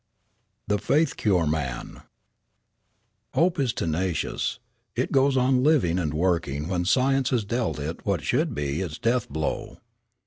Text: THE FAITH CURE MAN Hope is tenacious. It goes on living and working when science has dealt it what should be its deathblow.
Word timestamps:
THE 0.65 0.79
FAITH 0.79 1.15
CURE 1.15 1.45
MAN 1.45 2.01
Hope 3.35 3.59
is 3.59 3.71
tenacious. 3.71 4.57
It 4.95 5.11
goes 5.11 5.37
on 5.37 5.61
living 5.61 5.99
and 5.99 6.11
working 6.11 6.67
when 6.67 6.85
science 6.85 7.29
has 7.29 7.45
dealt 7.45 7.77
it 7.77 8.03
what 8.03 8.23
should 8.23 8.55
be 8.55 8.81
its 8.81 8.97
deathblow. 8.97 9.77